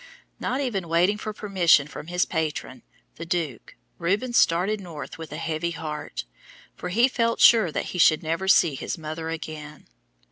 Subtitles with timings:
[0.39, 2.81] Not even waiting for permission from his patron,
[3.17, 6.25] the Duke, Rubens started north with a heavy heart,
[6.75, 9.85] for he felt sure that he should never see his mother again.